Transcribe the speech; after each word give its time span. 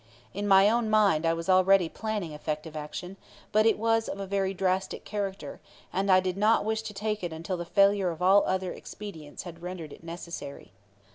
In 0.33 0.47
my 0.47 0.67
own 0.67 0.89
mind 0.89 1.27
I 1.27 1.33
was 1.35 1.47
already 1.47 1.87
planning 1.87 2.31
effective 2.31 2.75
action; 2.75 3.17
but 3.51 3.67
it 3.67 3.77
was 3.77 4.07
of 4.09 4.19
a 4.19 4.25
very 4.25 4.51
drastic 4.51 5.05
character, 5.05 5.59
and 5.93 6.11
I 6.11 6.19
did 6.19 6.37
not 6.37 6.65
wish 6.65 6.81
to 6.81 6.93
take 6.95 7.23
it 7.23 7.31
until 7.31 7.55
the 7.57 7.65
failure 7.65 8.09
of 8.09 8.19
all 8.19 8.43
other 8.47 8.73
expedients 8.73 9.43
had 9.43 9.61
rendered 9.61 9.93
it 9.93 10.03
necessary. 10.03 10.71